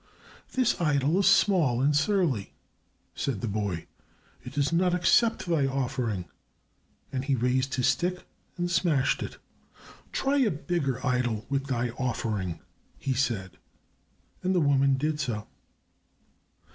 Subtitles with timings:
[0.53, 2.53] "This idol is small and surly,"
[3.13, 3.85] said the boy.
[4.43, 6.25] "It does not accept thy offering,"
[7.11, 8.25] and he raised his stick
[8.57, 9.37] and smashed it.
[10.11, 12.61] "Try a bigger idol with thy offering,"
[12.97, 13.59] he said,
[14.41, 15.45] and the woman did so.